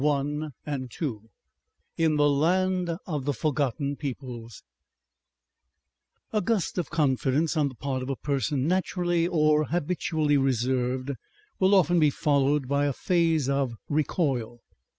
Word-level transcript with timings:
CHAPTER 0.03 0.51
THE 0.65 0.87
FIFTH 0.89 1.21
IN 1.95 2.15
THE 2.15 2.27
LAND 2.27 2.97
OF 3.05 3.25
THE 3.25 3.35
FORGOTTEN 3.35 3.97
PEOPLES 3.97 4.63
Section 6.23 6.27
1 6.31 6.41
A 6.41 6.41
gust 6.43 6.79
of 6.79 6.89
confidence 6.89 7.55
on 7.55 7.67
the 7.69 7.75
part 7.75 8.01
of 8.01 8.09
a 8.09 8.15
person 8.15 8.65
naturally 8.67 9.27
or 9.27 9.65
habitually 9.65 10.37
reserved 10.37 11.11
will 11.59 11.75
often 11.75 11.99
be 11.99 12.09
followed 12.09 12.67
by 12.67 12.87
a 12.87 12.93
phase 12.93 13.47
of 13.47 13.75
recoil. 13.89 14.61